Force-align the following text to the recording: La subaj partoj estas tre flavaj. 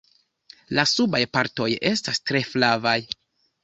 La 0.77 0.85
subaj 0.93 1.21
partoj 1.37 1.69
estas 1.93 2.25
tre 2.29 2.45
flavaj. 2.53 3.01